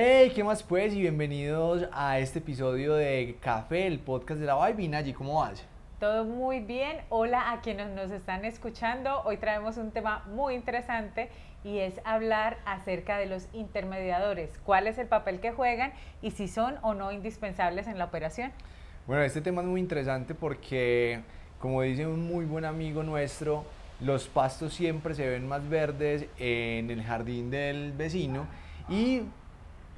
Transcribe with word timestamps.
Hey, 0.00 0.30
¿qué 0.32 0.44
más 0.44 0.62
pues? 0.62 0.94
Y 0.94 1.00
bienvenidos 1.00 1.88
a 1.90 2.20
este 2.20 2.38
episodio 2.38 2.94
de 2.94 3.36
Café, 3.40 3.88
el 3.88 3.98
podcast 3.98 4.38
de 4.38 4.46
la 4.46 4.70
Vibe. 4.70 4.94
Allí, 4.96 5.12
¿cómo 5.12 5.40
vas? 5.40 5.66
Todo 5.98 6.24
muy 6.24 6.60
bien. 6.60 6.98
Hola 7.08 7.50
a 7.50 7.62
quienes 7.62 7.90
nos 7.90 8.12
están 8.12 8.44
escuchando. 8.44 9.22
Hoy 9.24 9.38
traemos 9.38 9.76
un 9.76 9.90
tema 9.90 10.24
muy 10.28 10.54
interesante 10.54 11.30
y 11.64 11.78
es 11.78 12.00
hablar 12.04 12.58
acerca 12.64 13.18
de 13.18 13.26
los 13.26 13.48
intermediadores. 13.52 14.60
¿Cuál 14.64 14.86
es 14.86 14.98
el 14.98 15.08
papel 15.08 15.40
que 15.40 15.50
juegan 15.50 15.92
y 16.22 16.30
si 16.30 16.46
son 16.46 16.76
o 16.82 16.94
no 16.94 17.10
indispensables 17.10 17.88
en 17.88 17.98
la 17.98 18.04
operación? 18.04 18.52
Bueno, 19.08 19.24
este 19.24 19.40
tema 19.40 19.62
es 19.62 19.66
muy 19.66 19.80
interesante 19.80 20.32
porque, 20.32 21.22
como 21.58 21.82
dice 21.82 22.06
un 22.06 22.24
muy 22.24 22.44
buen 22.44 22.66
amigo 22.66 23.02
nuestro, 23.02 23.64
los 23.98 24.28
pastos 24.28 24.74
siempre 24.74 25.16
se 25.16 25.28
ven 25.28 25.48
más 25.48 25.68
verdes 25.68 26.26
en 26.38 26.88
el 26.88 27.02
jardín 27.02 27.50
del 27.50 27.90
vecino 27.94 28.46
y 28.88 29.22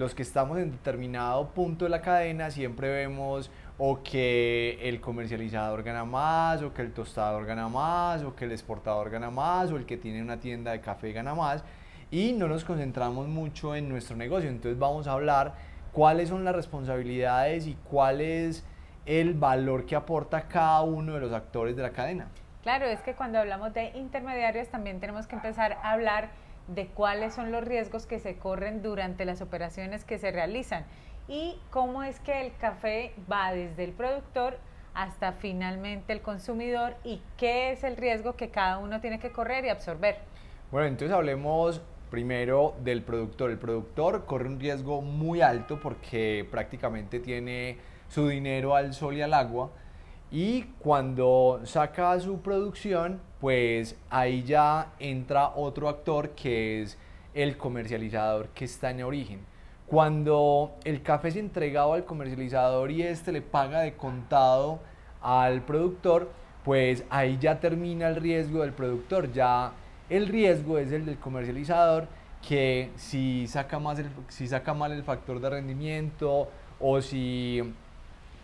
los 0.00 0.14
que 0.14 0.22
estamos 0.22 0.56
en 0.58 0.70
determinado 0.70 1.50
punto 1.50 1.84
de 1.84 1.90
la 1.90 2.00
cadena 2.00 2.50
siempre 2.50 2.88
vemos 2.88 3.50
o 3.76 4.02
que 4.02 4.78
el 4.80 4.98
comercializador 4.98 5.82
gana 5.82 6.06
más, 6.06 6.62
o 6.62 6.72
que 6.72 6.80
el 6.80 6.94
tostador 6.94 7.44
gana 7.44 7.68
más, 7.68 8.22
o 8.22 8.34
que 8.34 8.46
el 8.46 8.52
exportador 8.52 9.10
gana 9.10 9.30
más, 9.30 9.70
o 9.70 9.76
el 9.76 9.84
que 9.84 9.98
tiene 9.98 10.22
una 10.22 10.40
tienda 10.40 10.72
de 10.72 10.80
café 10.80 11.12
gana 11.12 11.34
más, 11.34 11.62
y 12.10 12.32
no 12.32 12.48
nos 12.48 12.64
concentramos 12.64 13.28
mucho 13.28 13.76
en 13.76 13.90
nuestro 13.90 14.16
negocio. 14.16 14.48
Entonces 14.48 14.78
vamos 14.78 15.06
a 15.06 15.12
hablar 15.12 15.52
cuáles 15.92 16.30
son 16.30 16.46
las 16.46 16.56
responsabilidades 16.56 17.66
y 17.66 17.76
cuál 17.84 18.22
es 18.22 18.64
el 19.04 19.34
valor 19.34 19.84
que 19.84 19.96
aporta 19.96 20.48
cada 20.48 20.80
uno 20.80 21.12
de 21.12 21.20
los 21.20 21.32
actores 21.34 21.76
de 21.76 21.82
la 21.82 21.90
cadena. 21.90 22.28
Claro, 22.62 22.86
es 22.86 23.00
que 23.00 23.12
cuando 23.12 23.38
hablamos 23.38 23.74
de 23.74 23.90
intermediarios 23.98 24.68
también 24.68 24.98
tenemos 24.98 25.26
que 25.26 25.34
empezar 25.34 25.72
a 25.82 25.92
hablar 25.92 26.30
de 26.74 26.86
cuáles 26.86 27.34
son 27.34 27.52
los 27.52 27.64
riesgos 27.64 28.06
que 28.06 28.18
se 28.18 28.36
corren 28.36 28.82
durante 28.82 29.24
las 29.24 29.40
operaciones 29.40 30.04
que 30.04 30.18
se 30.18 30.30
realizan 30.30 30.84
y 31.28 31.58
cómo 31.70 32.02
es 32.02 32.18
que 32.20 32.46
el 32.46 32.56
café 32.56 33.12
va 33.30 33.52
desde 33.52 33.84
el 33.84 33.92
productor 33.92 34.58
hasta 34.94 35.32
finalmente 35.32 36.12
el 36.12 36.20
consumidor 36.20 36.94
y 37.04 37.22
qué 37.36 37.72
es 37.72 37.84
el 37.84 37.96
riesgo 37.96 38.34
que 38.34 38.50
cada 38.50 38.78
uno 38.78 39.00
tiene 39.00 39.18
que 39.18 39.30
correr 39.30 39.64
y 39.64 39.68
absorber. 39.68 40.18
Bueno, 40.70 40.88
entonces 40.88 41.14
hablemos 41.14 41.82
primero 42.10 42.74
del 42.82 43.02
productor. 43.02 43.50
El 43.50 43.58
productor 43.58 44.24
corre 44.26 44.48
un 44.48 44.58
riesgo 44.58 45.00
muy 45.00 45.40
alto 45.40 45.78
porque 45.80 46.46
prácticamente 46.50 47.20
tiene 47.20 47.78
su 48.08 48.26
dinero 48.28 48.74
al 48.74 48.92
sol 48.92 49.16
y 49.16 49.22
al 49.22 49.34
agua 49.34 49.70
y 50.30 50.62
cuando 50.80 51.60
saca 51.64 52.18
su 52.20 52.40
producción, 52.40 53.20
pues 53.40 53.96
ahí 54.10 54.42
ya 54.42 54.92
entra 54.98 55.52
otro 55.56 55.88
actor 55.88 56.30
que 56.30 56.82
es 56.82 56.98
el 57.34 57.56
comercializador 57.56 58.48
que 58.48 58.66
está 58.66 58.90
en 58.90 59.02
origen. 59.02 59.40
Cuando 59.86 60.76
el 60.84 61.02
café 61.02 61.28
es 61.28 61.36
entregado 61.36 61.94
al 61.94 62.04
comercializador 62.04 62.90
y 62.90 63.02
este 63.02 63.32
le 63.32 63.42
paga 63.42 63.80
de 63.80 63.94
contado 63.94 64.78
al 65.20 65.62
productor, 65.62 66.30
pues 66.64 67.04
ahí 67.10 67.38
ya 67.40 67.58
termina 67.58 68.08
el 68.08 68.16
riesgo 68.16 68.60
del 68.60 68.72
productor. 68.72 69.32
Ya 69.32 69.72
el 70.08 70.28
riesgo 70.28 70.78
es 70.78 70.92
el 70.92 71.06
del 71.06 71.18
comercializador 71.18 72.06
que 72.46 72.90
si 72.96 73.46
saca, 73.46 73.78
más 73.78 73.98
si 74.28 74.46
saca 74.46 74.74
mal 74.74 74.92
el 74.92 75.02
factor 75.02 75.40
de 75.40 75.50
rendimiento 75.50 76.48
o 76.78 77.00
si 77.00 77.74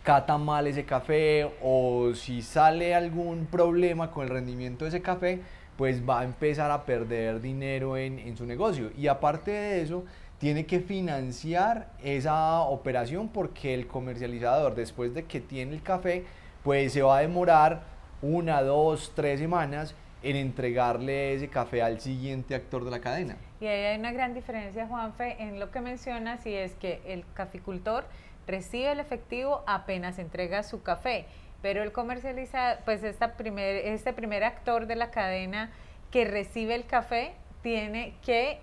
cata 0.07 0.37
mal 0.37 0.67
ese 0.67 0.85
café 0.85 1.51
o 1.61 2.13
si 2.13 2.41
sale 2.41 2.95
algún 2.95 3.45
problema 3.45 4.09
con 4.09 4.23
el 4.23 4.29
rendimiento 4.29 4.85
de 4.85 4.89
ese 4.89 5.01
café, 5.01 5.41
pues 5.75 6.01
va 6.07 6.21
a 6.21 6.23
empezar 6.23 6.71
a 6.71 6.85
perder 6.85 7.41
dinero 7.41 7.97
en, 7.97 8.17
en 8.17 8.37
su 8.37 8.45
negocio. 8.45 8.89
Y 8.97 9.07
aparte 9.07 9.51
de 9.51 9.81
eso, 9.81 10.05
tiene 10.37 10.65
que 10.65 10.79
financiar 10.79 11.89
esa 12.01 12.61
operación 12.61 13.27
porque 13.27 13.73
el 13.73 13.87
comercializador 13.87 14.75
después 14.75 15.13
de 15.13 15.25
que 15.25 15.41
tiene 15.41 15.73
el 15.73 15.81
café 15.81 16.23
pues 16.63 16.93
se 16.93 17.01
va 17.01 17.17
a 17.17 17.21
demorar 17.21 17.81
una, 18.21 18.61
dos, 18.61 19.11
tres 19.13 19.41
semanas 19.41 19.93
en 20.23 20.37
entregarle 20.37 21.33
ese 21.33 21.49
café 21.49 21.81
al 21.81 21.99
siguiente 21.99 22.55
actor 22.55 22.85
de 22.85 22.91
la 22.91 22.99
cadena. 22.99 23.35
Y 23.59 23.65
ahí 23.65 23.83
hay 23.83 23.99
una 23.99 24.11
gran 24.11 24.33
diferencia, 24.33 24.87
Juanfe, 24.87 25.35
en 25.43 25.59
lo 25.59 25.69
que 25.71 25.81
mencionas 25.81 26.45
y 26.45 26.53
es 26.53 26.75
que 26.75 27.01
el 27.05 27.25
caficultor 27.33 28.05
recibe 28.47 28.91
el 28.91 28.99
efectivo 28.99 29.63
apenas 29.67 30.17
entrega 30.17 30.63
su 30.63 30.81
café, 30.81 31.25
pero 31.61 31.83
el 31.83 31.91
comercializador, 31.91 32.83
pues 32.85 33.03
esta 33.03 33.33
primer, 33.33 33.85
este 33.87 34.13
primer 34.13 34.43
actor 34.43 34.87
de 34.87 34.95
la 34.95 35.11
cadena 35.11 35.69
que 36.11 36.25
recibe 36.25 36.73
el 36.75 36.85
café 36.85 37.33
tiene 37.61 38.13
que 38.25 38.59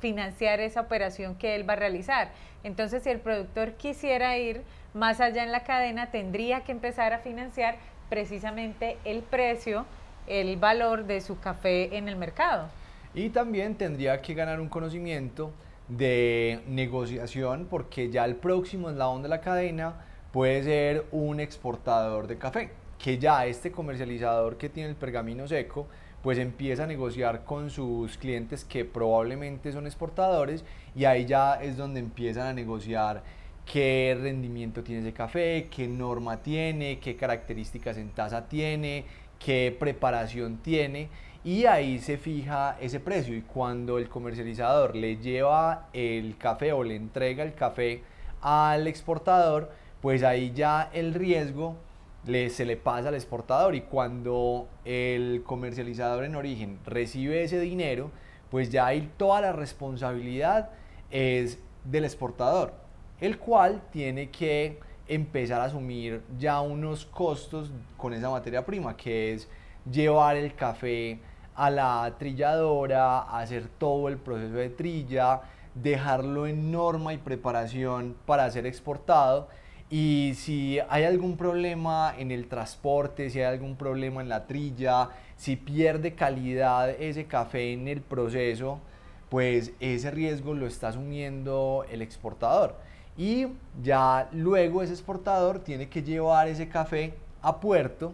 financiar 0.00 0.60
esa 0.60 0.80
operación 0.80 1.36
que 1.36 1.54
él 1.54 1.68
va 1.68 1.74
a 1.74 1.76
realizar. 1.76 2.30
Entonces, 2.64 3.02
si 3.04 3.10
el 3.10 3.20
productor 3.20 3.74
quisiera 3.74 4.36
ir 4.36 4.62
más 4.92 5.20
allá 5.20 5.44
en 5.44 5.52
la 5.52 5.62
cadena, 5.62 6.10
tendría 6.10 6.64
que 6.64 6.72
empezar 6.72 7.12
a 7.12 7.18
financiar 7.18 7.76
precisamente 8.08 8.98
el 9.04 9.22
precio, 9.22 9.86
el 10.26 10.56
valor 10.56 11.04
de 11.04 11.20
su 11.20 11.38
café 11.38 11.96
en 11.96 12.08
el 12.08 12.16
mercado. 12.16 12.68
Y 13.14 13.30
también 13.30 13.76
tendría 13.76 14.20
que 14.20 14.34
ganar 14.34 14.60
un 14.60 14.68
conocimiento 14.68 15.52
de 15.88 16.60
negociación 16.66 17.66
porque 17.70 18.10
ya 18.10 18.24
el 18.24 18.36
próximo 18.36 18.90
eslabón 18.90 19.22
de 19.22 19.28
la 19.28 19.40
cadena 19.40 20.04
puede 20.32 20.62
ser 20.62 21.06
un 21.12 21.40
exportador 21.40 22.26
de 22.26 22.38
café, 22.38 22.70
que 22.98 23.18
ya 23.18 23.46
este 23.46 23.70
comercializador 23.70 24.56
que 24.56 24.68
tiene 24.68 24.90
el 24.90 24.96
pergamino 24.96 25.46
seco 25.46 25.86
pues 26.22 26.38
empieza 26.38 26.84
a 26.84 26.86
negociar 26.88 27.44
con 27.44 27.70
sus 27.70 28.18
clientes 28.18 28.64
que 28.64 28.84
probablemente 28.84 29.70
son 29.70 29.86
exportadores 29.86 30.64
y 30.96 31.04
ahí 31.04 31.24
ya 31.24 31.54
es 31.54 31.76
donde 31.76 32.00
empiezan 32.00 32.48
a 32.48 32.52
negociar 32.52 33.22
qué 33.64 34.16
rendimiento 34.20 34.82
tiene 34.82 35.02
ese 35.02 35.12
café, 35.12 35.68
qué 35.70 35.86
norma 35.86 36.42
tiene, 36.42 36.98
qué 36.98 37.14
características 37.16 37.96
en 37.96 38.10
taza 38.10 38.48
tiene, 38.48 39.04
qué 39.38 39.76
preparación 39.78 40.58
tiene 40.58 41.08
y 41.46 41.64
ahí 41.66 42.00
se 42.00 42.18
fija 42.18 42.76
ese 42.80 42.98
precio. 42.98 43.32
Y 43.32 43.42
cuando 43.42 43.98
el 43.98 44.08
comercializador 44.08 44.96
le 44.96 45.18
lleva 45.18 45.86
el 45.92 46.36
café 46.36 46.72
o 46.72 46.82
le 46.82 46.96
entrega 46.96 47.44
el 47.44 47.54
café 47.54 48.02
al 48.40 48.88
exportador, 48.88 49.70
pues 50.00 50.24
ahí 50.24 50.52
ya 50.52 50.90
el 50.92 51.14
riesgo 51.14 51.76
se 52.24 52.64
le 52.64 52.76
pasa 52.76 53.10
al 53.10 53.14
exportador. 53.14 53.76
Y 53.76 53.82
cuando 53.82 54.66
el 54.84 55.44
comercializador 55.46 56.24
en 56.24 56.34
origen 56.34 56.80
recibe 56.84 57.44
ese 57.44 57.60
dinero, 57.60 58.10
pues 58.50 58.70
ya 58.70 58.86
ahí 58.86 59.08
toda 59.16 59.40
la 59.40 59.52
responsabilidad 59.52 60.70
es 61.12 61.60
del 61.84 62.06
exportador, 62.06 62.74
el 63.20 63.38
cual 63.38 63.82
tiene 63.92 64.30
que 64.30 64.80
empezar 65.06 65.60
a 65.60 65.66
asumir 65.66 66.22
ya 66.40 66.60
unos 66.60 67.06
costos 67.06 67.70
con 67.96 68.14
esa 68.14 68.30
materia 68.30 68.66
prima, 68.66 68.96
que 68.96 69.32
es 69.32 69.48
llevar 69.88 70.36
el 70.36 70.52
café 70.52 71.20
a 71.56 71.70
la 71.70 72.14
trilladora, 72.18 73.20
hacer 73.20 73.68
todo 73.78 74.08
el 74.08 74.18
proceso 74.18 74.54
de 74.54 74.70
trilla, 74.70 75.40
dejarlo 75.74 76.46
en 76.46 76.70
norma 76.70 77.14
y 77.14 77.18
preparación 77.18 78.16
para 78.26 78.50
ser 78.50 78.66
exportado 78.66 79.48
y 79.88 80.32
si 80.34 80.80
hay 80.88 81.04
algún 81.04 81.36
problema 81.36 82.12
en 82.18 82.32
el 82.32 82.48
transporte, 82.48 83.30
si 83.30 83.38
hay 83.38 83.54
algún 83.54 83.76
problema 83.76 84.20
en 84.20 84.28
la 84.28 84.46
trilla, 84.46 85.10
si 85.36 85.54
pierde 85.54 86.14
calidad 86.14 86.90
ese 86.90 87.26
café 87.26 87.72
en 87.72 87.86
el 87.86 88.00
proceso, 88.00 88.80
pues 89.28 89.72
ese 89.78 90.10
riesgo 90.10 90.54
lo 90.54 90.66
está 90.66 90.88
asumiendo 90.88 91.84
el 91.88 92.02
exportador. 92.02 92.74
Y 93.16 93.46
ya 93.80 94.28
luego 94.32 94.82
ese 94.82 94.92
exportador 94.92 95.60
tiene 95.60 95.88
que 95.88 96.02
llevar 96.02 96.48
ese 96.48 96.68
café 96.68 97.14
a 97.40 97.60
puerto 97.60 98.12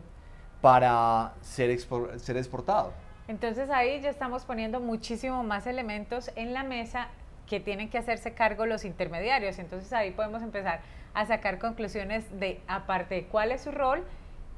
para 0.60 1.32
ser, 1.40 1.76
ser 2.18 2.36
exportado. 2.36 2.92
Entonces 3.32 3.70
ahí 3.70 3.98
ya 4.02 4.10
estamos 4.10 4.44
poniendo 4.44 4.78
muchísimo 4.78 5.42
más 5.42 5.66
elementos 5.66 6.30
en 6.36 6.52
la 6.52 6.64
mesa 6.64 7.08
que 7.48 7.60
tienen 7.60 7.88
que 7.88 7.96
hacerse 7.96 8.34
cargo 8.34 8.66
los 8.66 8.84
intermediarios. 8.84 9.58
Entonces 9.58 9.90
ahí 9.94 10.10
podemos 10.10 10.42
empezar 10.42 10.80
a 11.14 11.24
sacar 11.24 11.58
conclusiones 11.58 12.26
de, 12.38 12.60
aparte 12.68 13.14
de 13.14 13.24
cuál 13.24 13.50
es 13.50 13.62
su 13.62 13.70
rol, 13.70 14.04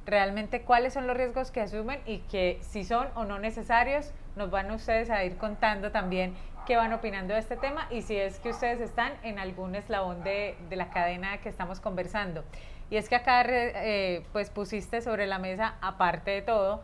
realmente 0.07 0.63
cuáles 0.63 0.93
son 0.93 1.07
los 1.07 1.17
riesgos 1.17 1.53
que 1.53 1.61
asumen 1.61 2.01
y 2.05 2.19
que 2.19 2.59
si 2.63 2.83
son 2.83 3.07
o 3.15 3.25
no 3.25 3.39
necesarios, 3.39 4.11
nos 4.35 4.51
van 4.51 4.69
ustedes 4.73 5.09
a 5.09 5.23
ir 5.23 5.37
contando 5.37 5.93
también 5.93 6.35
qué 6.67 6.75
van 6.75 6.93
opinando 6.93 7.33
de 7.33 7.39
este 7.39 7.57
tema 7.57 7.87
y 7.93 8.03
si 8.03 8.17
es 8.17 8.41
que 8.41 8.49
ustedes 8.49 8.81
están 8.81 9.13
en 9.23 9.39
algún 9.39 9.77
eslabón 9.77 10.25
de, 10.25 10.57
de 10.69 10.75
la 10.75 10.91
cadena 10.91 11.39
que 11.39 11.49
estamos 11.49 11.79
conversando. 11.79 12.43
Y 12.91 12.97
es 12.97 13.09
que 13.09 13.15
acá 13.15 13.45
eh, 13.47 14.25
pues 14.33 14.51
pusiste 14.51 15.01
sobre 15.01 15.29
la 15.29 15.39
mesa, 15.39 15.77
aparte 15.81 16.33
de 16.33 16.43
todo, 16.43 16.83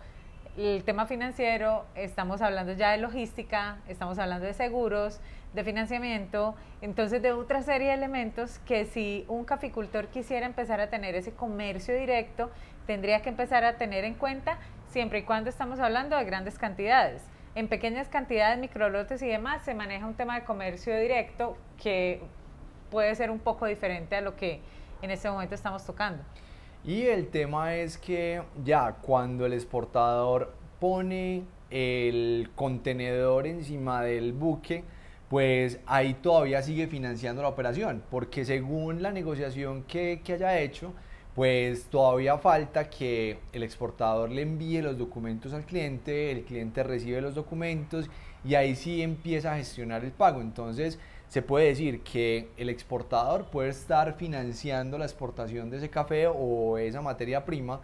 el 0.57 0.85
tema 0.85 1.07
financiero, 1.07 1.87
estamos 1.95 2.43
hablando 2.43 2.73
ya 2.73 2.91
de 2.91 2.99
logística, 2.99 3.79
estamos 3.89 4.19
hablando 4.19 4.47
de 4.47 4.53
seguros, 4.53 5.21
de 5.55 5.65
financiamiento, 5.65 6.55
entonces 6.81 7.23
de 7.23 7.33
otra 7.33 7.63
serie 7.63 7.89
de 7.89 7.95
elementos 7.95 8.59
que 8.61 8.85
si 8.85 9.25
un 9.29 9.45
caficultor 9.45 10.09
quisiera 10.09 10.47
empezar 10.47 10.81
a 10.81 10.91
tener 10.91 11.15
ese 11.15 11.33
comercio 11.33 11.95
directo, 11.95 12.51
tendría 12.87 13.23
que 13.23 13.29
empezar 13.29 13.65
a 13.65 13.77
tener 13.77 14.05
en 14.05 14.15
cuenta 14.15 14.59
siempre 14.89 15.21
y 15.21 15.23
cuando 15.23 15.51
estamos 15.51 15.79
hablando 15.81 16.17
de 16.17 16.25
grandes 16.25 16.59
cantidades. 16.59 17.23
En 17.55 17.69
pequeñas 17.69 18.09
cantidades, 18.09 18.59
microlotes 18.59 19.23
y 19.23 19.29
demás, 19.29 19.63
se 19.63 19.75
maneja 19.75 20.07
un 20.07 20.15
tema 20.15 20.39
de 20.39 20.45
comercio 20.45 20.97
directo 20.97 21.57
que 21.83 22.21
puede 22.91 23.15
ser 23.15 23.31
un 23.31 23.39
poco 23.39 23.67
diferente 23.67 24.17
a 24.17 24.21
lo 24.21 24.37
que 24.37 24.61
en 25.03 25.11
este 25.11 25.31
momento 25.31 25.55
estamos 25.55 25.85
tocando. 25.85 26.23
Y 26.85 27.03
el 27.03 27.29
tema 27.29 27.77
es 27.77 27.99
que 27.99 28.43
ya 28.65 28.97
cuando 29.03 29.45
el 29.45 29.53
exportador 29.53 30.55
pone 30.79 31.43
el 31.69 32.51
contenedor 32.55 33.47
encima 33.47 34.03
del 34.03 34.33
buque, 34.33 34.83
pues 35.29 35.79
ahí 35.87 36.15
todavía 36.15 36.63
sigue 36.63 36.87
financiando 36.87 37.43
la 37.43 37.49
operación, 37.49 38.03
porque 38.11 38.45
según 38.45 39.03
la 39.03 39.13
negociación 39.13 39.83
que, 39.85 40.23
que 40.25 40.33
haya 40.33 40.59
hecho, 40.59 40.95
pues 41.35 41.85
todavía 41.85 42.39
falta 42.39 42.89
que 42.89 43.39
el 43.53 43.63
exportador 43.63 44.31
le 44.31 44.43
envíe 44.43 44.81
los 44.81 44.99
documentos 44.99 45.53
al 45.53 45.65
cliente, 45.65 46.33
el 46.33 46.43
cliente 46.45 46.83
recibe 46.83 47.21
los 47.21 47.35
documentos 47.35 48.09
y 48.43 48.55
ahí 48.55 48.75
sí 48.75 49.03
empieza 49.03 49.53
a 49.53 49.57
gestionar 49.59 50.03
el 50.03 50.13
pago. 50.13 50.41
Entonces 50.41 50.99
se 51.31 51.43
puede 51.43 51.67
decir 51.67 52.03
que 52.03 52.49
el 52.57 52.69
exportador 52.69 53.45
puede 53.45 53.69
estar 53.69 54.15
financiando 54.15 54.99
la 54.99 55.05
exportación 55.05 55.71
de 55.71 55.77
ese 55.77 55.89
café 55.89 56.27
o 56.27 56.77
esa 56.77 57.01
materia 57.01 57.45
prima 57.45 57.81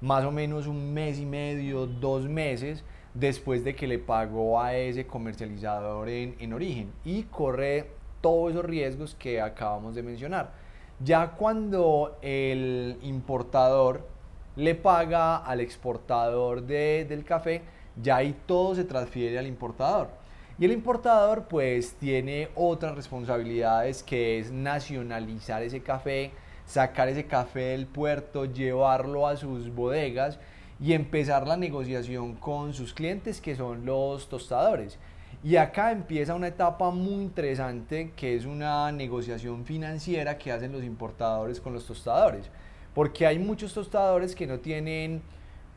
más 0.00 0.24
o 0.24 0.32
menos 0.32 0.66
un 0.66 0.92
mes 0.92 1.18
y 1.20 1.24
medio, 1.24 1.86
dos 1.86 2.28
meses 2.28 2.82
después 3.14 3.62
de 3.62 3.76
que 3.76 3.86
le 3.86 4.00
pagó 4.00 4.60
a 4.60 4.74
ese 4.74 5.06
comercializador 5.06 6.08
en, 6.08 6.34
en 6.40 6.52
origen 6.52 6.92
y 7.04 7.22
corre 7.22 7.88
todos 8.20 8.50
esos 8.50 8.64
riesgos 8.64 9.14
que 9.14 9.40
acabamos 9.40 9.94
de 9.94 10.02
mencionar. 10.02 10.50
Ya 10.98 11.36
cuando 11.36 12.18
el 12.20 12.98
importador 13.02 14.08
le 14.56 14.74
paga 14.74 15.36
al 15.36 15.60
exportador 15.60 16.62
de, 16.62 17.06
del 17.08 17.24
café, 17.24 17.62
ya 18.02 18.16
ahí 18.16 18.36
todo 18.44 18.74
se 18.74 18.82
transfiere 18.82 19.38
al 19.38 19.46
importador. 19.46 20.17
Y 20.60 20.64
el 20.64 20.72
importador 20.72 21.44
pues 21.44 21.94
tiene 21.94 22.48
otras 22.56 22.96
responsabilidades 22.96 24.02
que 24.02 24.40
es 24.40 24.50
nacionalizar 24.50 25.62
ese 25.62 25.82
café, 25.82 26.32
sacar 26.66 27.08
ese 27.08 27.26
café 27.26 27.60
del 27.60 27.86
puerto, 27.86 28.44
llevarlo 28.44 29.28
a 29.28 29.36
sus 29.36 29.72
bodegas 29.72 30.40
y 30.80 30.94
empezar 30.94 31.46
la 31.46 31.56
negociación 31.56 32.34
con 32.34 32.74
sus 32.74 32.92
clientes 32.92 33.40
que 33.40 33.54
son 33.54 33.86
los 33.86 34.28
tostadores. 34.28 34.98
Y 35.44 35.54
acá 35.54 35.92
empieza 35.92 36.34
una 36.34 36.48
etapa 36.48 36.90
muy 36.90 37.22
interesante 37.22 38.12
que 38.16 38.34
es 38.34 38.44
una 38.44 38.90
negociación 38.90 39.64
financiera 39.64 40.38
que 40.38 40.50
hacen 40.50 40.72
los 40.72 40.82
importadores 40.82 41.60
con 41.60 41.72
los 41.72 41.86
tostadores. 41.86 42.50
Porque 42.94 43.28
hay 43.28 43.38
muchos 43.38 43.72
tostadores 43.72 44.34
que 44.34 44.48
no 44.48 44.58
tienen 44.58 45.22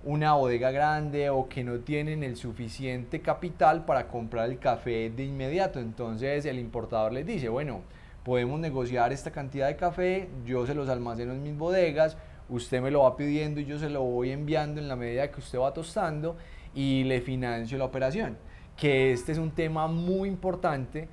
una 0.04 0.34
bodega 0.34 0.72
grande 0.72 1.30
o 1.30 1.48
que 1.48 1.64
no 1.64 1.80
tienen 1.80 2.24
el 2.24 2.36
suficiente 2.36 3.22
capital 3.22 3.86
para 3.86 4.08
comprar 4.08 4.50
el 4.50 4.60
café 4.60 5.10
de 5.10 5.24
inmediato. 5.24 5.80
Entonces 5.80 6.46
el 6.46 6.60
importador 6.60 7.14
les 7.14 7.26
dice, 7.26 7.50
bueno, 7.50 7.82
podemos 8.24 8.60
negociar 8.60 9.14
esta 9.14 9.32
cantidad 9.32 9.68
de 9.68 9.76
café, 9.76 10.30
yo 10.46 10.66
se 10.66 10.76
los 10.76 10.90
almaceno 10.90 11.34
en 11.34 11.44
mis 11.44 11.58
bodegas, 11.58 12.18
usted 12.50 12.82
me 12.82 12.92
lo 12.92 13.04
va 13.04 13.16
pidiendo 13.16 13.60
y 13.60 13.66
yo 13.66 13.80
se 13.80 13.90
lo 13.90 14.04
voy 14.04 14.32
enviando 14.32 14.80
en 14.80 14.88
la 14.88 14.96
medida 14.96 15.32
que 15.32 15.40
usted 15.40 15.60
va 15.60 15.74
tostando 15.74 16.38
y 16.74 17.04
le 17.04 17.22
financio 17.22 17.78
la 17.78 17.86
operación 17.86 18.38
que 18.82 19.12
este 19.12 19.32
es 19.32 19.38
un 19.38 19.52
tema 19.52 19.88
muy 19.88 20.28
importante 20.28 21.08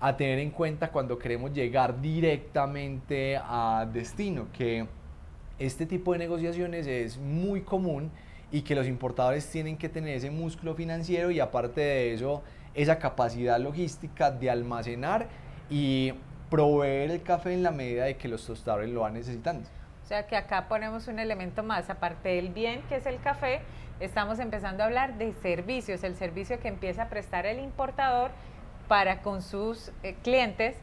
a 0.00 0.16
tener 0.16 0.38
en 0.38 0.50
cuenta 0.50 0.90
cuando 0.90 1.18
queremos 1.18 1.52
llegar 1.52 2.00
directamente 2.00 3.36
a 3.36 3.86
destino, 3.92 4.46
que 4.50 4.86
este 5.58 5.86
tipo 5.86 6.12
de 6.12 6.18
negociaciones 6.18 6.86
es 6.86 7.18
muy 7.18 7.62
común 7.62 8.10
y 8.50 8.62
que 8.62 8.74
los 8.74 8.86
importadores 8.86 9.48
tienen 9.50 9.76
que 9.76 9.88
tener 9.88 10.16
ese 10.16 10.30
músculo 10.30 10.74
financiero 10.74 11.30
y 11.30 11.40
aparte 11.40 11.80
de 11.80 12.14
eso, 12.14 12.42
esa 12.74 12.98
capacidad 12.98 13.58
logística 13.58 14.30
de 14.30 14.50
almacenar 14.50 15.26
y 15.70 16.12
proveer 16.50 17.10
el 17.10 17.22
café 17.22 17.54
en 17.54 17.62
la 17.62 17.70
medida 17.70 18.04
de 18.04 18.16
que 18.16 18.28
los 18.28 18.46
tostadores 18.46 18.90
lo 18.90 19.00
van 19.00 19.14
necesitando. 19.14 19.66
O 20.04 20.06
sea 20.06 20.26
que 20.26 20.36
acá 20.36 20.68
ponemos 20.68 21.08
un 21.08 21.18
elemento 21.18 21.62
más, 21.62 21.88
aparte 21.88 22.30
del 22.30 22.50
bien 22.50 22.82
que 22.88 22.96
es 22.96 23.06
el 23.06 23.20
café, 23.20 23.60
estamos 24.00 24.38
empezando 24.38 24.82
a 24.82 24.86
hablar 24.86 25.16
de 25.16 25.32
servicios, 25.32 26.04
el 26.04 26.16
servicio 26.16 26.60
que 26.60 26.68
empieza 26.68 27.04
a 27.04 27.08
prestar 27.08 27.46
el 27.46 27.58
importador 27.58 28.32
para 28.88 29.22
con 29.22 29.40
sus 29.40 29.90
eh, 30.02 30.14
clientes 30.22 30.76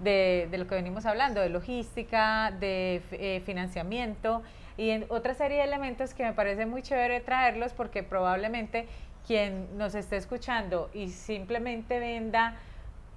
de, 0.00 0.48
lo 0.52 0.66
que 0.66 0.74
venimos 0.74 1.06
hablando, 1.06 1.40
de 1.40 1.48
logística, 1.48 2.50
de 2.50 3.02
eh, 3.12 3.42
financiamiento 3.44 4.42
y 4.76 4.90
en 4.90 5.06
otra 5.08 5.34
serie 5.34 5.58
de 5.58 5.64
elementos 5.64 6.14
que 6.14 6.24
me 6.24 6.32
parece 6.32 6.66
muy 6.66 6.82
chévere 6.82 7.20
traerlos 7.20 7.72
porque 7.72 8.02
probablemente 8.02 8.86
quien 9.26 9.78
nos 9.78 9.94
esté 9.94 10.16
escuchando 10.16 10.90
y 10.92 11.08
simplemente 11.08 11.98
venda 11.98 12.56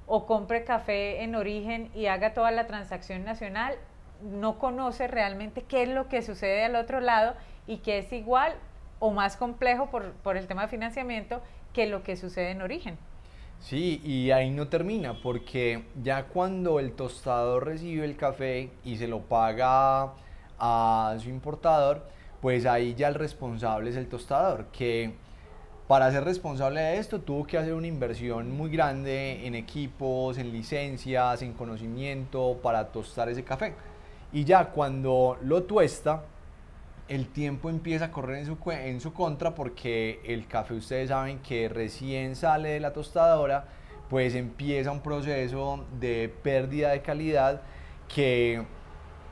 o 0.06 0.26
compre 0.26 0.64
café 0.64 1.24
en 1.24 1.36
origen 1.36 1.92
y 1.94 2.06
haga 2.06 2.34
toda 2.34 2.52
la 2.52 2.66
transacción 2.68 3.26
nacional, 3.26 3.76
no 4.22 4.58
conoce 4.58 5.08
realmente 5.08 5.64
qué 5.64 5.84
es 5.84 5.90
lo 5.90 6.08
que 6.08 6.22
sucede 6.22 6.64
al 6.64 6.76
otro 6.76 7.02
lado 7.02 7.36
y 7.68 7.78
que 7.78 8.00
es 8.00 8.12
igual 8.14 8.56
o 9.00 9.12
más 9.12 9.36
complejo 9.36 9.88
por, 9.88 10.14
por 10.14 10.38
el 10.38 10.48
tema 10.48 10.64
de 10.64 10.68
financiamiento 10.70 11.42
que 11.74 11.88
lo 11.88 12.04
que 12.04 12.16
sucede 12.16 12.52
en 12.52 12.62
origen. 12.62 12.98
Sí, 13.59 14.01
y 14.04 14.31
ahí 14.31 14.50
no 14.50 14.68
termina, 14.69 15.19
porque 15.21 15.83
ya 16.01 16.25
cuando 16.25 16.80
el 16.80 16.94
tostador 16.94 17.65
recibe 17.65 18.06
el 18.06 18.15
café 18.15 18.71
y 18.86 18.98
se 18.98 19.07
lo 19.07 19.21
paga 19.21 20.13
a 20.59 21.18
su 21.19 21.30
importador, 21.30 22.04
pues 22.42 22.65
ahí 22.65 22.94
ya 22.95 23.09
el 23.09 23.15
responsable 23.15 23.89
es 23.89 23.95
el 23.98 24.07
tostador, 24.07 24.68
que 24.68 25.13
para 25.88 26.12
ser 26.12 26.24
responsable 26.24 26.81
de 26.81 26.98
esto 26.98 27.19
tuvo 27.19 27.45
que 27.45 27.57
hacer 27.57 27.74
una 27.74 27.88
inversión 27.88 28.51
muy 28.56 28.69
grande 28.69 29.45
en 29.48 29.56
equipos, 29.56 30.38
en 30.38 30.51
licencias, 30.51 31.42
en 31.42 31.54
conocimiento 31.54 32.59
para 32.62 32.89
tostar 32.92 33.30
ese 33.30 33.44
café. 33.44 33.74
Y 34.33 34.44
ya 34.44 34.65
cuando 34.71 35.38
lo 35.42 35.63
tuesta, 35.63 36.24
el 37.07 37.27
tiempo 37.27 37.69
empieza 37.69 38.06
a 38.06 38.12
correr 38.12 38.39
en 38.39 38.45
su, 38.45 38.57
en 38.71 39.01
su 39.01 39.13
contra 39.13 39.56
porque 39.56 40.19
el 40.25 40.48
café 40.48 40.74
ustedes 40.74 41.09
saben 41.09 41.39
que 41.39 41.69
recién 41.69 42.36
sale 42.36 42.69
de 42.69 42.80
la 42.80 42.94
tostadora, 42.94 43.65
pues 44.09 44.36
empieza 44.36 44.92
un 44.92 45.01
proceso 45.01 45.86
de 46.00 46.33
pérdida 46.44 46.89
de 46.89 47.01
calidad 47.01 47.62
que 48.13 48.62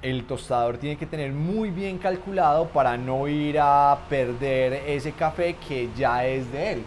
el 0.01 0.25
tostador 0.25 0.77
tiene 0.77 0.97
que 0.97 1.05
tener 1.05 1.31
muy 1.31 1.69
bien 1.69 1.97
calculado 1.97 2.67
para 2.67 2.97
no 2.97 3.27
ir 3.27 3.57
a 3.59 3.97
perder 4.09 4.73
ese 4.87 5.11
café 5.13 5.55
que 5.67 5.89
ya 5.95 6.25
es 6.25 6.51
de 6.51 6.73
él. 6.73 6.83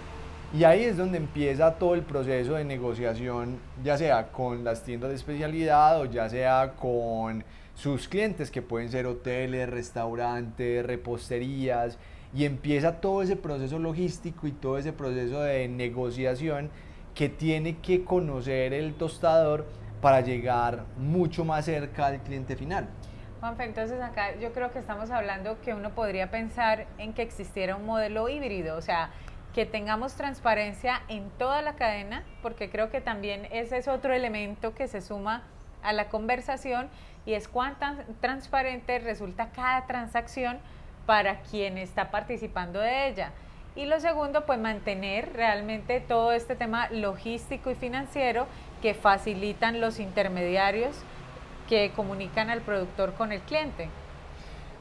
Y 0.54 0.64
ahí 0.64 0.84
es 0.84 0.96
donde 0.96 1.18
empieza 1.18 1.74
todo 1.74 1.94
el 1.94 2.02
proceso 2.02 2.54
de 2.54 2.64
negociación, 2.64 3.58
ya 3.84 3.98
sea 3.98 4.28
con 4.28 4.64
las 4.64 4.82
tiendas 4.82 5.10
de 5.10 5.16
especialidad 5.16 6.00
o 6.00 6.06
ya 6.06 6.28
sea 6.28 6.72
con 6.74 7.44
sus 7.78 8.08
clientes, 8.08 8.50
que 8.50 8.60
pueden 8.60 8.90
ser 8.90 9.06
hoteles, 9.06 9.70
restaurantes, 9.70 10.84
reposterías, 10.84 11.96
y 12.34 12.44
empieza 12.44 13.00
todo 13.00 13.22
ese 13.22 13.36
proceso 13.36 13.78
logístico 13.78 14.48
y 14.48 14.52
todo 14.52 14.78
ese 14.78 14.92
proceso 14.92 15.40
de 15.40 15.68
negociación 15.68 16.70
que 17.14 17.28
tiene 17.28 17.78
que 17.78 18.04
conocer 18.04 18.72
el 18.72 18.94
tostador 18.94 19.64
para 20.02 20.22
llegar 20.22 20.86
mucho 20.96 21.44
más 21.44 21.66
cerca 21.66 22.06
al 22.06 22.20
cliente 22.20 22.56
final. 22.56 22.88
Juanfe, 23.38 23.64
entonces 23.64 24.02
acá 24.02 24.34
yo 24.40 24.52
creo 24.52 24.72
que 24.72 24.80
estamos 24.80 25.12
hablando 25.12 25.60
que 25.60 25.72
uno 25.72 25.90
podría 25.90 26.32
pensar 26.32 26.88
en 26.98 27.12
que 27.12 27.22
existiera 27.22 27.76
un 27.76 27.86
modelo 27.86 28.28
híbrido, 28.28 28.76
o 28.76 28.82
sea, 28.82 29.10
que 29.54 29.66
tengamos 29.66 30.14
transparencia 30.14 31.02
en 31.06 31.30
toda 31.38 31.62
la 31.62 31.76
cadena, 31.76 32.24
porque 32.42 32.70
creo 32.70 32.90
que 32.90 33.00
también 33.00 33.46
ese 33.52 33.78
es 33.78 33.86
otro 33.86 34.12
elemento 34.12 34.74
que 34.74 34.88
se 34.88 35.00
suma 35.00 35.44
a 35.82 35.92
la 35.92 36.08
conversación 36.08 36.88
y 37.28 37.34
es 37.34 37.46
cuán 37.46 37.76
transparente 38.22 38.98
resulta 39.00 39.50
cada 39.50 39.86
transacción 39.86 40.56
para 41.04 41.40
quien 41.42 41.76
está 41.76 42.10
participando 42.10 42.80
de 42.80 43.08
ella. 43.08 43.32
Y 43.76 43.84
lo 43.84 44.00
segundo, 44.00 44.46
pues 44.46 44.58
mantener 44.58 45.34
realmente 45.34 46.00
todo 46.00 46.32
este 46.32 46.56
tema 46.56 46.88
logístico 46.88 47.70
y 47.70 47.74
financiero 47.74 48.46
que 48.80 48.94
facilitan 48.94 49.78
los 49.78 50.00
intermediarios 50.00 50.96
que 51.68 51.92
comunican 51.94 52.48
al 52.48 52.62
productor 52.62 53.12
con 53.12 53.30
el 53.30 53.42
cliente. 53.42 53.90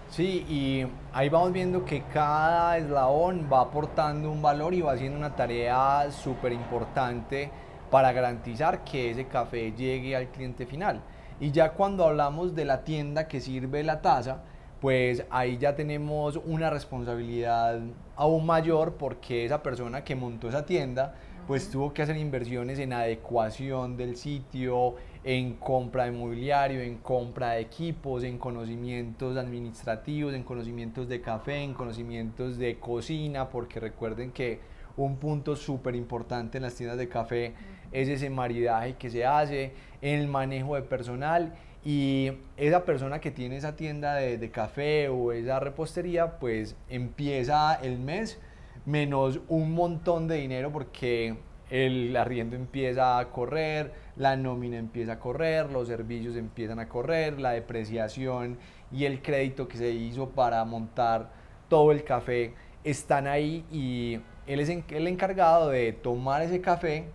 Sí, 0.10 0.46
y 0.48 0.88
ahí 1.12 1.28
vamos 1.28 1.52
viendo 1.52 1.84
que 1.84 2.02
cada 2.14 2.78
eslabón 2.78 3.50
va 3.52 3.60
aportando 3.60 4.32
un 4.32 4.42
valor 4.42 4.74
y 4.74 4.80
va 4.80 4.94
haciendo 4.94 5.18
una 5.18 5.36
tarea 5.36 6.10
súper 6.12 6.54
importante 6.54 7.52
para 7.92 8.14
garantizar 8.14 8.86
que 8.86 9.12
ese 9.12 9.28
café 9.28 9.74
llegue 9.74 10.16
al 10.16 10.28
cliente 10.28 10.66
final. 10.66 11.02
Y 11.40 11.52
ya 11.52 11.74
cuando 11.74 12.06
hablamos 12.06 12.56
de 12.56 12.66
la 12.66 12.84
tienda 12.84 13.28
que 13.28 13.40
sirve 13.40 13.84
la 13.84 14.02
taza, 14.02 14.44
pues 14.82 15.24
ahí 15.30 15.58
ya 15.58 15.76
tenemos 15.76 16.40
una 16.46 16.70
responsabilidad 16.70 17.80
aún 18.16 18.46
mayor 18.46 18.94
porque 18.94 19.46
esa 19.46 19.62
persona 19.62 20.04
que 20.04 20.16
montó 20.16 20.50
esa 20.50 20.66
tienda 20.66 21.16
pues 21.48 21.70
tuvo 21.70 21.94
que 21.94 22.02
hacer 22.02 22.18
inversiones 22.18 22.78
en 22.78 22.92
adecuación 22.92 23.96
del 23.96 24.18
sitio, 24.18 24.96
en 25.24 25.54
compra 25.54 26.04
de 26.04 26.12
mobiliario, 26.12 26.82
en 26.82 26.98
compra 26.98 27.52
de 27.52 27.62
equipos, 27.62 28.24
en 28.24 28.38
conocimientos 28.38 29.38
administrativos, 29.38 30.34
en 30.34 30.44
conocimientos 30.44 31.08
de 31.08 31.22
café, 31.22 31.64
en 31.64 31.74
conocimientos 31.74 32.58
de 32.58 32.78
cocina, 32.80 33.50
porque 33.50 33.80
recuerden 33.80 34.32
que 34.32 34.60
un 34.98 35.18
punto 35.18 35.56
súper 35.56 35.96
importante 35.96 36.58
en 36.58 36.64
las 36.64 36.76
tiendas 36.76 36.98
de 36.98 37.08
café 37.08 37.54
es 37.92 38.10
ese 38.10 38.30
maridaje 38.30 38.96
que 38.96 39.10
se 39.10 39.26
hace, 39.26 39.72
el 40.02 40.28
manejo 40.28 40.76
de 40.76 40.82
personal 40.82 41.54
y 41.86 42.32
esa 42.58 42.84
persona 42.84 43.20
que 43.20 43.32
tiene 43.32 43.58
esa 43.58 43.76
tienda 43.76 44.16
de, 44.16 44.38
de, 44.38 44.52
café 44.52 45.08
o 45.08 45.32
esa 45.32 45.60
repostería, 45.60 46.38
pues 46.40 46.76
empieza 46.90 47.76
el 47.76 48.00
mes 48.00 48.40
menos 48.86 49.40
un 49.48 49.74
montón 49.74 50.28
de 50.28 50.36
dinero 50.36 50.72
porque 50.72 51.38
el 51.70 52.16
arriendo 52.16 52.56
empieza 52.56 53.20
a 53.20 53.30
correr, 53.30 53.92
la 54.16 54.36
nómina 54.36 54.78
empieza 54.78 55.14
a 55.14 55.20
correr, 55.20 55.72
los 55.72 55.88
servicios 55.88 56.36
empiezan 56.36 56.80
a 56.80 56.88
correr, 56.88 57.40
la 57.40 57.52
depreciación 57.52 58.58
y 58.92 59.06
el 59.06 59.22
crédito 59.22 59.68
que 59.68 59.78
se 59.78 59.92
hizo 59.92 60.30
para 60.30 60.64
montar 60.66 61.30
todo 61.68 61.92
el 61.92 62.04
café 62.04 62.54
están 62.84 63.28
ahí 63.28 63.66
y 63.72 64.20
él 64.48 64.60
es 64.60 64.70
el 64.70 65.08
encargado 65.08 65.70
de 65.70 65.92
tomar 65.94 66.42
ese 66.42 66.62
café 66.62 67.06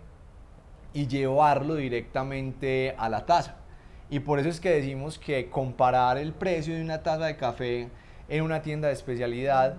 y 0.93 1.07
llevarlo 1.07 1.75
directamente 1.75 2.93
a 2.97 3.09
la 3.09 3.25
taza. 3.25 3.55
Y 4.09 4.19
por 4.19 4.39
eso 4.39 4.49
es 4.49 4.59
que 4.59 4.69
decimos 4.69 5.17
que 5.17 5.49
comparar 5.49 6.17
el 6.17 6.33
precio 6.33 6.75
de 6.75 6.81
una 6.81 7.01
taza 7.01 7.25
de 7.25 7.35
café 7.35 7.89
en 8.29 8.43
una 8.43 8.61
tienda 8.61 8.87
de 8.87 8.93
especialidad 8.93 9.75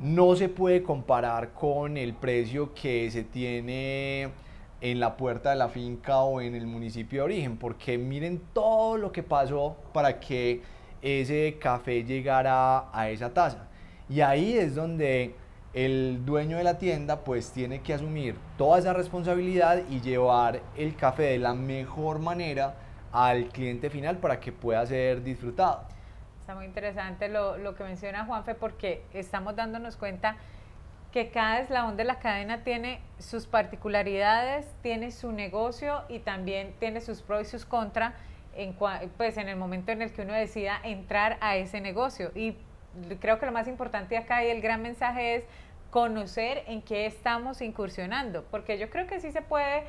no 0.00 0.36
se 0.36 0.48
puede 0.48 0.82
comparar 0.82 1.52
con 1.52 1.96
el 1.96 2.14
precio 2.14 2.74
que 2.74 3.10
se 3.10 3.24
tiene 3.24 4.30
en 4.80 5.00
la 5.00 5.16
puerta 5.16 5.50
de 5.50 5.56
la 5.56 5.68
finca 5.68 6.20
o 6.20 6.40
en 6.40 6.54
el 6.54 6.66
municipio 6.66 7.20
de 7.20 7.24
origen, 7.24 7.56
porque 7.56 7.98
miren 7.98 8.40
todo 8.52 8.96
lo 8.96 9.10
que 9.10 9.22
pasó 9.22 9.76
para 9.92 10.20
que 10.20 10.62
ese 11.02 11.56
café 11.60 12.04
llegara 12.04 12.86
a 12.92 13.10
esa 13.10 13.32
taza. 13.32 13.66
Y 14.08 14.20
ahí 14.20 14.54
es 14.54 14.74
donde 14.74 15.34
el 15.84 16.24
dueño 16.24 16.56
de 16.56 16.64
la 16.64 16.76
tienda 16.76 17.20
pues 17.20 17.52
tiene 17.52 17.82
que 17.82 17.94
asumir 17.94 18.36
toda 18.56 18.80
esa 18.80 18.92
responsabilidad 18.92 19.82
y 19.88 20.00
llevar 20.00 20.60
el 20.76 20.96
café 20.96 21.22
de 21.22 21.38
la 21.38 21.54
mejor 21.54 22.18
manera 22.18 22.74
al 23.12 23.46
cliente 23.50 23.88
final 23.88 24.16
para 24.16 24.40
que 24.40 24.50
pueda 24.50 24.84
ser 24.86 25.22
disfrutado. 25.22 25.82
Está 26.40 26.56
muy 26.56 26.64
interesante 26.64 27.28
lo, 27.28 27.58
lo 27.58 27.76
que 27.76 27.84
menciona 27.84 28.24
Juanfe 28.24 28.56
porque 28.56 29.04
estamos 29.12 29.54
dándonos 29.54 29.96
cuenta 29.96 30.36
que 31.12 31.30
cada 31.30 31.60
eslabón 31.60 31.96
de 31.96 32.02
la 32.02 32.18
cadena 32.18 32.64
tiene 32.64 33.00
sus 33.20 33.46
particularidades, 33.46 34.66
tiene 34.82 35.12
su 35.12 35.30
negocio 35.30 36.02
y 36.08 36.18
también 36.18 36.74
tiene 36.80 37.00
sus 37.00 37.22
pros 37.22 37.42
y 37.42 37.50
sus 37.50 37.64
contras 37.64 38.14
en, 38.56 38.74
pues 39.16 39.36
en 39.36 39.48
el 39.48 39.56
momento 39.56 39.92
en 39.92 40.02
el 40.02 40.12
que 40.12 40.22
uno 40.22 40.32
decida 40.32 40.80
entrar 40.82 41.38
a 41.40 41.56
ese 41.56 41.80
negocio. 41.80 42.32
Y 42.34 42.56
creo 43.20 43.38
que 43.38 43.46
lo 43.46 43.52
más 43.52 43.68
importante 43.68 44.16
acá 44.16 44.44
y 44.44 44.48
el 44.48 44.60
gran 44.60 44.82
mensaje 44.82 45.36
es 45.36 45.44
conocer 45.90 46.64
en 46.66 46.82
qué 46.82 47.06
estamos 47.06 47.62
incursionando, 47.62 48.44
porque 48.50 48.78
yo 48.78 48.90
creo 48.90 49.06
que 49.06 49.20
sí 49.20 49.32
se 49.32 49.42
puede 49.42 49.84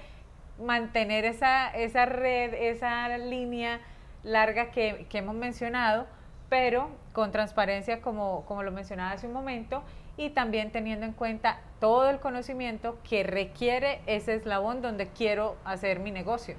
mantener 0.60 1.26
esa, 1.26 1.70
esa 1.70 2.06
red, 2.06 2.54
esa 2.54 3.18
línea 3.18 3.80
larga 4.24 4.72
que, 4.72 5.08
que 5.10 5.20
hemos 5.20 5.36
mencionado, 5.36 6.08
pero 6.50 6.90
con 7.14 7.32
transparencia 7.32 8.02
como, 8.02 8.46
como 8.46 8.64
lo 8.64 8.72
mencionaba 8.72 9.12
hace 9.12 9.28
un 9.28 9.34
momento 9.34 9.84
y 10.18 10.32
también 10.32 10.72
teniendo 10.72 11.06
en 11.06 11.14
cuenta 11.14 11.60
todo 11.80 12.10
el 12.10 12.20
conocimiento 12.20 12.98
que 13.08 13.24
requiere 13.24 14.02
ese 14.06 14.36
eslabón 14.36 14.82
donde 14.82 15.08
quiero 15.08 15.56
hacer 15.64 16.00
mi 16.00 16.12
negocio. 16.12 16.56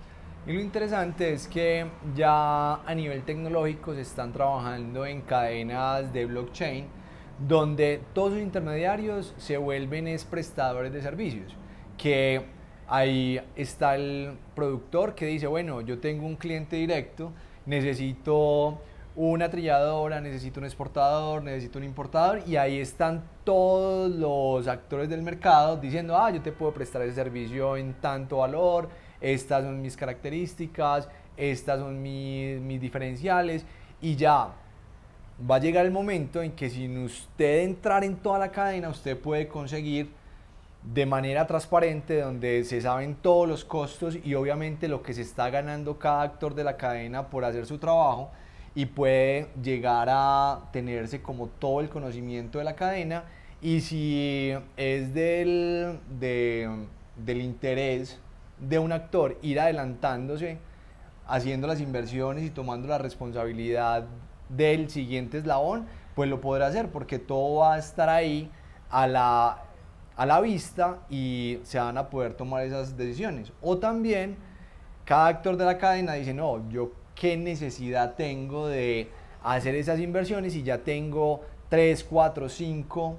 Y 0.47 0.55
lo 0.55 0.61
interesante 0.61 1.35
es 1.35 1.47
que 1.47 1.87
ya 2.15 2.75
a 2.75 2.95
nivel 2.95 3.23
tecnológico 3.25 3.95
se 3.95 4.01
están 4.01 4.33
trabajando 4.33 5.05
en 5.05 5.21
cadenas 5.21 6.11
de 6.13 6.25
blockchain 6.25 7.00
donde 7.47 8.03
todos 8.13 8.33
los 8.33 8.43
intermediarios 8.43 9.35
se 9.39 9.57
vuelven 9.57 10.07
es 10.07 10.25
prestadores 10.25 10.93
de 10.93 11.01
servicios, 11.01 11.55
que 11.97 12.45
ahí 12.87 13.41
está 13.57 13.95
el 13.95 14.37
productor 14.55 15.15
que 15.15 15.27
dice, 15.27 15.47
bueno, 15.47 15.81
yo 15.81 15.99
tengo 15.99 16.27
un 16.27 16.37
cliente 16.37 16.77
directo, 16.77 17.33
necesito 17.65 18.81
una 19.17 19.51
trilladora, 19.51 20.21
necesito 20.21 20.61
un 20.61 20.67
exportador, 20.67 21.43
necesito 21.43 21.79
un 21.79 21.85
importador 21.85 22.43
y 22.47 22.57
ahí 22.57 22.79
están 22.79 23.23
todos 23.45 24.11
los 24.11 24.69
actores 24.69 25.09
del 25.09 25.23
mercado 25.23 25.77
diciendo, 25.77 26.17
ah, 26.17 26.31
yo 26.31 26.41
te 26.43 26.53
puedo 26.53 26.73
prestar 26.73 27.03
ese 27.03 27.15
servicio 27.15 27.77
en 27.77 27.95
tanto 27.95 28.39
valor, 28.39 28.89
estas 29.21 29.65
son 29.65 29.81
mis 29.81 29.97
características, 29.97 31.09
estas 31.37 31.81
son 31.81 32.01
mis, 32.03 32.61
mis 32.61 32.81
diferenciales 32.81 33.65
y 34.01 34.17
ya 34.17 34.55
va 35.49 35.57
a 35.57 35.59
llegar 35.59 35.87
el 35.87 35.93
momento 35.93 36.43
en 36.43 36.53
que 36.53 36.69
sin 36.69 36.99
usted 36.99 37.61
entrar 37.61 38.05
en 38.05 38.17
toda 38.17 38.39
la 38.39 38.51
cadena, 38.51 38.89
usted 38.89 39.19
puede 39.19 39.49
conseguir 39.49 40.11
de 40.83 41.07
manera 41.07 41.47
transparente, 41.47 42.21
donde 42.21 42.65
se 42.65 42.81
saben 42.81 43.15
todos 43.15 43.49
los 43.49 43.65
costos 43.65 44.19
y 44.25 44.35
obviamente 44.35 44.89
lo 44.89 45.03
que 45.03 45.13
se 45.13 45.23
está 45.23 45.51
ganando 45.51 45.99
cada 45.99 46.23
actor 46.23 46.55
de 46.55 46.65
la 46.65 46.77
cadena 46.77 47.29
por 47.29 47.45
hacer 47.45 47.67
su 47.67 47.79
trabajo 47.79 48.31
y 48.75 48.87
puede 48.87 49.49
llegar 49.63 50.09
a 50.11 50.69
tenerse 50.73 51.21
como 51.21 51.49
todo 51.49 51.81
el 51.81 51.89
conocimiento 51.89 52.59
de 52.59 52.65
la 52.65 52.77
cadena. 52.77 53.25
Y 53.61 53.81
si 53.81 54.53
es 54.77 55.13
del, 55.13 55.99
del 56.19 57.41
interés 57.41 58.19
de 58.59 58.79
un 58.79 58.93
actor 58.93 59.39
ir 59.43 59.61
adelantándose, 59.61 60.59
haciendo 61.27 61.67
las 61.67 61.81
inversiones 61.81 62.45
y 62.45 62.51
tomando 62.51 62.89
la 62.89 62.99
responsabilidad 62.99 64.07
del 64.57 64.91
siguiente 64.91 65.39
eslabón, 65.39 65.87
pues 66.15 66.29
lo 66.29 66.41
podrá 66.41 66.67
hacer 66.67 66.91
porque 66.91 67.19
todo 67.19 67.61
va 67.61 67.75
a 67.75 67.79
estar 67.79 68.09
ahí 68.09 68.51
a 68.91 69.07
la, 69.07 69.63
a 70.17 70.27
la 70.27 70.41
vista 70.41 70.99
y 71.09 71.59
se 71.63 71.79
van 71.79 71.97
a 71.97 72.11
poder 72.11 72.35
tomar 72.35 72.65
esas 72.65 72.97
decisiones. 72.97 73.53
O 73.63 73.79
también 73.79 74.37
cada 75.05 75.29
actor 75.29 75.57
de 75.57 75.65
la 75.65 75.79
cadena 75.79 76.15
dice, 76.15 76.35
no, 76.35 76.69
yo 76.71 76.93
qué 77.15 77.37
necesidad 77.37 78.15
tengo 78.15 78.69
de 78.69 79.09
hacer 79.43 79.75
esas 79.75 79.99
inversiones 80.01 80.55
y 80.55 80.63
ya 80.63 80.79
tengo 80.79 81.43
3, 81.69 82.05
4, 82.05 82.49
5 82.49 83.17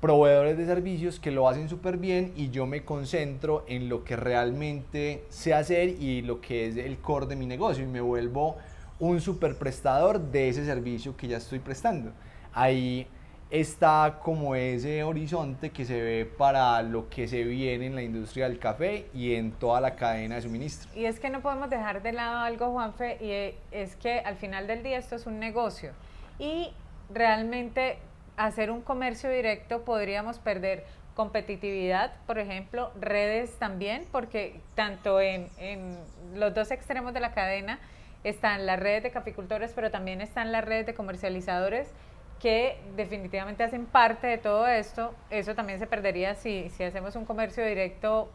proveedores 0.00 0.56
de 0.56 0.64
servicios 0.64 1.20
que 1.20 1.30
lo 1.30 1.48
hacen 1.48 1.68
súper 1.68 1.98
bien 1.98 2.32
y 2.34 2.50
yo 2.50 2.66
me 2.66 2.84
concentro 2.84 3.64
en 3.68 3.88
lo 3.88 4.02
que 4.02 4.16
realmente 4.16 5.24
sé 5.28 5.52
hacer 5.52 5.88
y 5.88 6.22
lo 6.22 6.40
que 6.40 6.68
es 6.68 6.76
el 6.76 6.98
core 6.98 7.26
de 7.26 7.36
mi 7.36 7.46
negocio 7.46 7.84
y 7.84 7.86
me 7.86 8.00
vuelvo 8.00 8.56
un 9.00 9.20
super 9.20 9.56
prestador 9.56 10.20
de 10.20 10.50
ese 10.50 10.64
servicio 10.64 11.16
que 11.16 11.26
ya 11.26 11.38
estoy 11.38 11.58
prestando. 11.58 12.12
Ahí 12.52 13.06
está 13.50 14.20
como 14.22 14.54
ese 14.54 15.02
horizonte 15.02 15.70
que 15.70 15.84
se 15.84 16.00
ve 16.00 16.24
para 16.24 16.80
lo 16.82 17.08
que 17.08 17.26
se 17.26 17.42
viene 17.42 17.86
en 17.86 17.96
la 17.96 18.02
industria 18.02 18.48
del 18.48 18.58
café 18.58 19.06
y 19.12 19.34
en 19.34 19.50
toda 19.52 19.80
la 19.80 19.96
cadena 19.96 20.36
de 20.36 20.42
suministro. 20.42 20.88
Y 20.94 21.06
es 21.06 21.18
que 21.18 21.30
no 21.30 21.40
podemos 21.40 21.68
dejar 21.68 22.02
de 22.02 22.12
lado 22.12 22.38
algo, 22.38 22.70
Juanfe, 22.70 23.16
y 23.20 23.74
es 23.74 23.96
que 23.96 24.20
al 24.20 24.36
final 24.36 24.66
del 24.66 24.82
día 24.82 24.98
esto 24.98 25.16
es 25.16 25.26
un 25.26 25.40
negocio 25.40 25.90
y 26.38 26.68
realmente 27.12 27.98
hacer 28.36 28.70
un 28.70 28.82
comercio 28.82 29.28
directo 29.30 29.82
podríamos 29.82 30.38
perder 30.38 30.84
competitividad, 31.14 32.12
por 32.26 32.38
ejemplo, 32.38 32.92
redes 32.98 33.58
también, 33.58 34.06
porque 34.12 34.60
tanto 34.74 35.20
en, 35.20 35.48
en 35.58 35.98
los 36.34 36.54
dos 36.54 36.70
extremos 36.70 37.12
de 37.12 37.20
la 37.20 37.32
cadena 37.32 37.80
están 38.24 38.66
las 38.66 38.78
redes 38.78 39.02
de 39.02 39.10
caficultores, 39.10 39.72
pero 39.74 39.90
también 39.90 40.20
están 40.20 40.52
las 40.52 40.64
redes 40.64 40.86
de 40.86 40.94
comercializadores 40.94 41.92
que 42.40 42.78
definitivamente 42.96 43.62
hacen 43.62 43.86
parte 43.86 44.26
de 44.26 44.38
todo 44.38 44.66
esto. 44.66 45.14
Eso 45.30 45.54
también 45.54 45.78
se 45.78 45.86
perdería 45.86 46.34
si, 46.34 46.70
si 46.70 46.84
hacemos 46.84 47.16
un 47.16 47.24
comercio 47.24 47.64
directo 47.64 48.30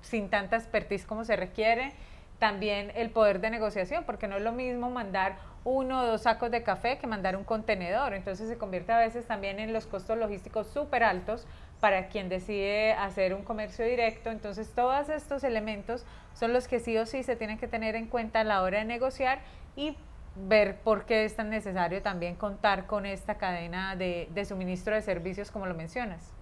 sin 0.00 0.28
tanta 0.30 0.56
expertise 0.56 1.06
como 1.06 1.24
se 1.24 1.36
requiere. 1.36 1.92
También 2.38 2.90
el 2.94 3.10
poder 3.10 3.40
de 3.40 3.50
negociación, 3.50 4.04
porque 4.04 4.28
no 4.28 4.36
es 4.36 4.42
lo 4.42 4.52
mismo 4.52 4.90
mandar 4.90 5.36
uno 5.64 6.02
o 6.02 6.06
dos 6.06 6.22
sacos 6.22 6.50
de 6.50 6.62
café 6.62 6.98
que 6.98 7.06
mandar 7.06 7.36
un 7.36 7.44
contenedor. 7.44 8.14
Entonces 8.14 8.48
se 8.48 8.58
convierte 8.58 8.92
a 8.92 8.98
veces 8.98 9.26
también 9.26 9.60
en 9.60 9.72
los 9.72 9.86
costos 9.86 10.18
logísticos 10.18 10.66
súper 10.66 11.04
altos 11.04 11.46
para 11.84 12.08
quien 12.08 12.30
decide 12.30 12.94
hacer 12.94 13.34
un 13.34 13.42
comercio 13.42 13.84
directo. 13.84 14.30
Entonces 14.30 14.70
todos 14.74 15.10
estos 15.10 15.44
elementos 15.44 16.06
son 16.32 16.54
los 16.54 16.66
que 16.66 16.80
sí 16.80 16.96
o 16.96 17.04
sí 17.04 17.22
se 17.22 17.36
tienen 17.36 17.58
que 17.58 17.68
tener 17.68 17.94
en 17.94 18.06
cuenta 18.06 18.40
a 18.40 18.44
la 18.44 18.62
hora 18.62 18.78
de 18.78 18.86
negociar 18.86 19.40
y 19.76 19.94
ver 20.34 20.76
por 20.76 21.04
qué 21.04 21.26
es 21.26 21.36
tan 21.36 21.50
necesario 21.50 22.00
también 22.00 22.36
contar 22.36 22.86
con 22.86 23.04
esta 23.04 23.34
cadena 23.34 23.96
de, 23.96 24.30
de 24.32 24.44
suministro 24.46 24.94
de 24.94 25.02
servicios 25.02 25.50
como 25.50 25.66
lo 25.66 25.74
mencionas. 25.74 26.32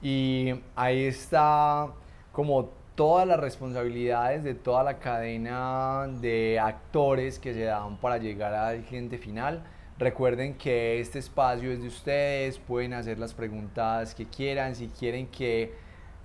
Y 0.00 0.54
ahí 0.74 1.04
está 1.04 1.88
como 2.32 2.70
todas 2.94 3.28
las 3.28 3.38
responsabilidades 3.38 4.44
de 4.44 4.54
toda 4.54 4.82
la 4.82 4.98
cadena 4.98 6.08
de 6.22 6.58
actores 6.58 7.38
que 7.38 7.52
se 7.52 7.64
dan 7.64 7.98
para 7.98 8.16
llegar 8.16 8.54
al 8.54 8.80
cliente 8.84 9.18
final. 9.18 9.62
Recuerden 10.00 10.54
que 10.54 10.98
este 10.98 11.18
espacio 11.18 11.70
es 11.70 11.82
de 11.82 11.88
ustedes, 11.88 12.58
pueden 12.58 12.94
hacer 12.94 13.18
las 13.18 13.34
preguntas 13.34 14.14
que 14.14 14.24
quieran, 14.24 14.74
si 14.74 14.88
quieren 14.88 15.26
que 15.26 15.74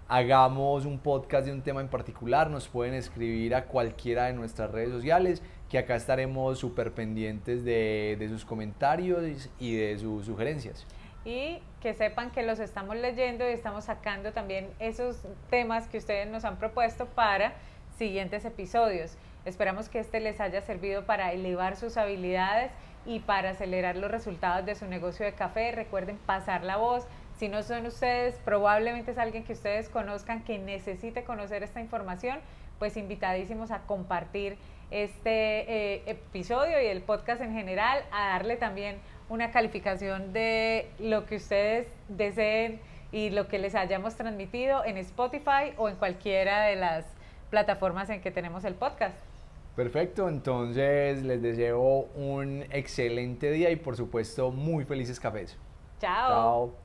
hagamos 0.07 0.85
un 0.85 0.97
podcast 0.97 1.45
de 1.45 1.51
un 1.51 1.61
tema 1.61 1.81
en 1.81 1.89
particular, 1.89 2.49
nos 2.49 2.69
pueden 2.69 2.93
escribir 2.93 3.53
a 3.53 3.65
cualquiera 3.65 4.27
de 4.27 4.33
nuestras 4.33 4.71
redes 4.71 4.91
sociales 4.91 5.43
que 5.69 5.77
acá 5.77 5.97
estaremos 5.97 6.57
súper 6.57 6.93
pendientes 6.93 7.65
de, 7.65 8.15
de, 8.17 8.29
sus 8.29 8.45
comentarios 8.45 9.49
y 9.59 9.75
de 9.75 9.99
sus 9.99 10.25
sugerencias. 10.25 10.87
y 11.25 11.59
que 11.81 11.93
sepan 11.93 12.31
que 12.31 12.43
los 12.43 12.59
estamos 12.59 12.95
leyendo 12.95 13.45
y 13.49 13.51
estamos 13.51 13.83
sacando 13.83 14.31
también 14.31 14.69
esos 14.79 15.17
temas 15.49 15.89
que 15.89 15.97
ustedes 15.97 16.29
nos 16.29 16.45
han 16.45 16.59
propuesto 16.59 17.07
para 17.07 17.55
siguientes 17.97 18.45
episodios. 18.45 19.17
Esperamos 19.43 19.89
que 19.89 19.99
este 19.99 20.21
les 20.21 20.39
haya 20.39 20.61
servido 20.61 21.05
para 21.05 21.33
elevar 21.33 21.75
sus 21.75 21.97
habilidades 21.97 22.71
y 23.05 23.19
para 23.19 23.51
acelerar 23.51 23.95
los 23.95 24.11
resultados 24.11 24.65
de 24.65 24.75
su 24.75 24.85
negocio 24.87 25.25
de 25.25 25.33
café. 25.33 25.71
Recuerden 25.71 26.17
pasar 26.17 26.63
la 26.63 26.77
voz. 26.77 27.05
Si 27.37 27.49
no 27.49 27.63
son 27.63 27.85
ustedes, 27.85 28.35
probablemente 28.45 29.11
es 29.11 29.17
alguien 29.17 29.43
que 29.43 29.53
ustedes 29.53 29.89
conozcan 29.89 30.43
que 30.43 30.57
necesite 30.57 31.23
conocer 31.23 31.63
esta 31.63 31.81
información, 31.81 32.39
pues 32.79 32.97
invitadísimos 32.97 33.71
a 33.71 33.79
compartir 33.81 34.57
este 34.91 35.95
eh, 35.95 36.03
episodio 36.05 36.81
y 36.81 36.85
el 36.85 37.01
podcast 37.01 37.41
en 37.41 37.53
general, 37.53 38.03
a 38.11 38.29
darle 38.29 38.55
también 38.55 38.97
una 39.27 39.51
calificación 39.51 40.33
de 40.33 40.89
lo 40.99 41.25
que 41.25 41.37
ustedes 41.37 41.87
deseen 42.07 42.79
y 43.11 43.31
lo 43.31 43.47
que 43.47 43.59
les 43.59 43.75
hayamos 43.75 44.15
transmitido 44.15 44.85
en 44.85 44.97
Spotify 44.97 45.73
o 45.77 45.89
en 45.89 45.95
cualquiera 45.95 46.63
de 46.65 46.75
las 46.75 47.05
plataformas 47.49 48.09
en 48.09 48.21
que 48.21 48.31
tenemos 48.31 48.63
el 48.65 48.75
podcast. 48.75 49.24
Perfecto, 49.75 50.29
entonces 50.29 51.21
les 51.23 51.41
deseo 51.41 52.07
un 52.15 52.63
excelente 52.71 53.51
día 53.51 53.71
y 53.71 53.75
por 53.75 53.97
supuesto 53.97 54.51
muy 54.51 54.85
felices 54.85 55.19
cafés. 55.19 55.57
Chao. 55.99 56.29
Chao. 56.29 56.84